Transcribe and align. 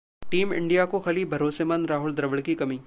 team 0.21 0.53
India 0.53 0.85
को 0.85 0.99
खली 0.99 1.25
भरोसेमंद 1.25 1.89
राहुल 1.89 2.13
द्रविड़ 2.13 2.41
की 2.41 2.55
कमी 2.55 2.77